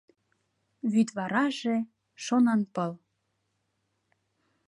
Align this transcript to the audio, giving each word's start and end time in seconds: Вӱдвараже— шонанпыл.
Вӱдвараже— 0.91 1.77
шонанпыл. 2.23 2.91